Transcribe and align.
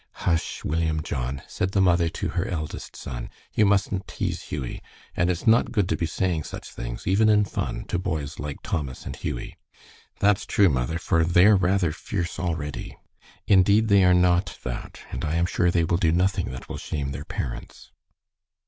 "Hush, 0.25 0.63
William 0.65 1.03
John," 1.03 1.43
said 1.47 1.73
the 1.73 1.79
mother 1.79 2.09
to 2.09 2.29
her 2.29 2.47
eldest 2.47 2.95
son, 2.95 3.29
"you 3.53 3.67
mustn't 3.67 4.07
tease 4.07 4.41
Hughie. 4.45 4.81
And 5.15 5.29
it's 5.29 5.45
not 5.45 5.71
good 5.71 5.87
to 5.89 5.95
be 5.95 6.07
saying 6.07 6.45
such 6.45 6.71
things, 6.71 7.05
even 7.05 7.29
in 7.29 7.45
fun, 7.45 7.85
to 7.85 7.99
boys 7.99 8.39
like 8.39 8.63
Thomas 8.63 9.05
and 9.05 9.15
Hughie." 9.15 9.59
"That's 10.17 10.47
true, 10.47 10.69
mother, 10.69 10.97
for 10.97 11.23
they're 11.23 11.55
rather 11.55 11.91
fierce 11.91 12.39
already." 12.39 12.97
"Indeed, 13.45 13.89
they 13.89 14.03
are 14.03 14.15
not 14.15 14.57
that. 14.63 15.01
And 15.11 15.23
I 15.23 15.35
am 15.35 15.45
sure 15.45 15.69
they 15.69 15.83
will 15.83 15.97
do 15.97 16.11
nothing 16.11 16.49
that 16.49 16.67
will 16.67 16.77
shame 16.79 17.11
their 17.11 17.25
parents." 17.25 17.91